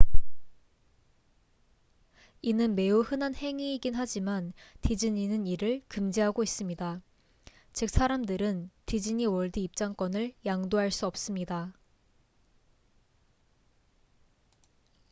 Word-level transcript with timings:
이는 2.41 2.73
매우 2.73 3.01
흔한 3.01 3.35
행위이긴 3.35 3.93
하지만 3.93 4.51
디즈니는 4.81 5.45
이를 5.45 5.83
금지하고 5.87 6.41
있습니다 6.41 7.03
즉 7.73 7.87
사람들은 7.87 8.71
디즈니월드 8.87 9.59
입장권을 9.59 10.33
양도할 10.43 10.89
수 10.89 11.05
없습니다 11.05 11.71